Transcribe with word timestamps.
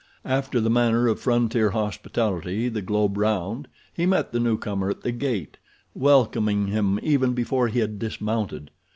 After 0.25 0.59
the 0.59 0.71
manner 0.71 1.07
of 1.07 1.19
frontier 1.19 1.69
hospitality 1.69 2.69
the 2.69 2.81
globe 2.81 3.17
round 3.19 3.67
he 3.93 4.07
met 4.07 4.31
the 4.31 4.39
newcomer 4.39 4.89
at 4.89 5.01
the 5.01 5.11
gate, 5.11 5.57
welcoming 5.93 6.69
him 6.69 6.99
even 7.03 7.33
before 7.33 7.67
he 7.67 7.81
had 7.81 7.99
dismounted. 7.99 8.71